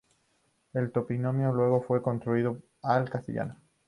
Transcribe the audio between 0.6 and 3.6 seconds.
El topónimo luego fue traducido al castellano.